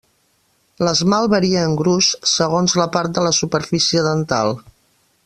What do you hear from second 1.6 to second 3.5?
en gruix segons la part de la